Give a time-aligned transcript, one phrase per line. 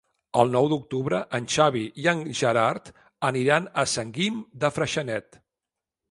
[0.43, 2.89] El nou d'octubre en Xavi i en Gerard
[3.29, 5.39] aniran a Sant Guim de Freixenet.